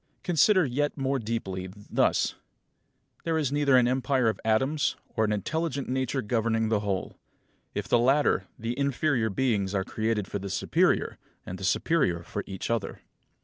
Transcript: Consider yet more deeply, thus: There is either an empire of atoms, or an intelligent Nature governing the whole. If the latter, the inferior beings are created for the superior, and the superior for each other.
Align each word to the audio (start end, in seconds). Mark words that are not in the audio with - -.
Consider 0.23 0.65
yet 0.65 0.97
more 0.97 1.19
deeply, 1.19 1.67
thus: 1.75 2.33
There 3.23 3.37
is 3.37 3.53
either 3.53 3.77
an 3.77 3.87
empire 3.87 4.29
of 4.29 4.39
atoms, 4.43 4.95
or 5.15 5.23
an 5.25 5.31
intelligent 5.31 5.89
Nature 5.89 6.23
governing 6.23 6.69
the 6.69 6.79
whole. 6.79 7.19
If 7.75 7.87
the 7.87 7.99
latter, 7.99 8.47
the 8.57 8.75
inferior 8.79 9.29
beings 9.29 9.75
are 9.75 9.83
created 9.83 10.27
for 10.27 10.39
the 10.39 10.49
superior, 10.49 11.19
and 11.45 11.59
the 11.59 11.63
superior 11.63 12.23
for 12.23 12.43
each 12.47 12.71
other. 12.71 13.01